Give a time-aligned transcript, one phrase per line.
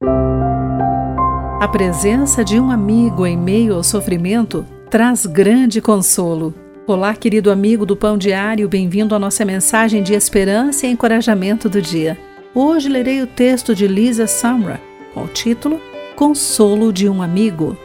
[0.00, 6.54] A presença de um amigo em meio ao sofrimento traz grande consolo.
[6.86, 11.82] Olá, querido amigo do Pão Diário, bem-vindo à nossa mensagem de esperança e encorajamento do
[11.82, 12.16] dia.
[12.54, 14.80] Hoje lerei o texto de Lisa Samra
[15.12, 15.80] com o título
[16.14, 17.76] Consolo de um Amigo.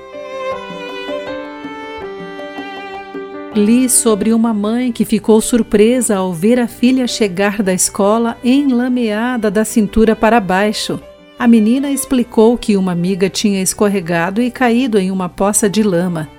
[3.55, 9.49] Li sobre uma mãe que ficou surpresa ao ver a filha chegar da escola enlameada
[9.49, 10.99] da cintura para baixo.
[11.43, 16.29] A menina explicou que uma amiga tinha escorregado e caído em uma poça de lama.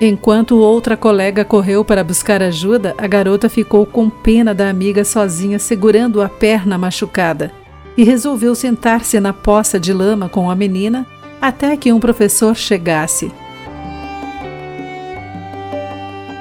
[0.00, 5.60] Enquanto outra colega correu para buscar ajuda, a garota ficou com pena da amiga sozinha
[5.60, 7.52] segurando a perna machucada
[7.96, 11.06] e resolveu sentar-se na poça de lama com a menina
[11.40, 13.30] até que um professor chegasse.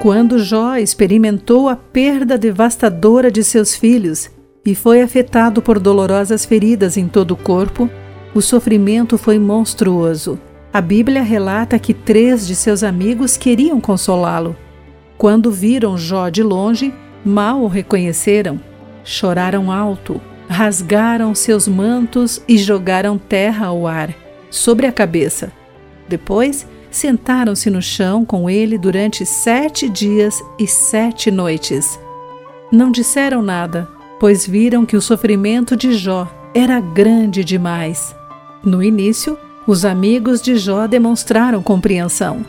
[0.02, 4.32] Quando Jó experimentou a perda devastadora de seus filhos
[4.66, 7.88] e foi afetado por dolorosas feridas em todo o corpo,
[8.38, 10.40] o sofrimento foi monstruoso.
[10.72, 14.56] A Bíblia relata que três de seus amigos queriam consolá-lo.
[15.18, 16.94] Quando viram Jó de longe,
[17.26, 18.60] mal o reconheceram.
[19.04, 24.14] Choraram alto, rasgaram seus mantos e jogaram terra ao ar,
[24.52, 25.52] sobre a cabeça.
[26.08, 32.00] Depois, sentaram-se no chão com ele durante sete dias e sete noites.
[32.72, 33.88] Não disseram nada,
[34.20, 38.16] pois viram que o sofrimento de Jó era grande demais.
[38.64, 42.46] No início, os amigos de Jó demonstraram compreensão.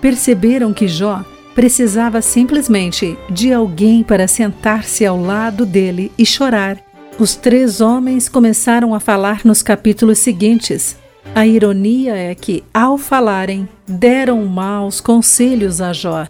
[0.00, 6.78] Perceberam que Jó precisava simplesmente de alguém para sentar-se ao lado dele e chorar.
[7.18, 10.96] Os três homens começaram a falar nos capítulos seguintes.
[11.34, 16.28] A ironia é que, ao falarem, deram maus conselhos a Jó.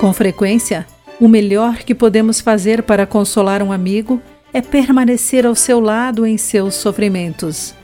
[0.00, 0.86] Com frequência,
[1.20, 4.20] o melhor que podemos fazer para consolar um amigo
[4.54, 7.74] é permanecer ao seu lado em seus sofrimentos.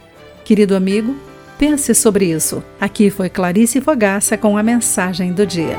[0.44, 1.16] Querido amigo,
[1.58, 2.62] pense sobre isso.
[2.80, 5.76] Aqui foi Clarice Fogaça com a mensagem do dia.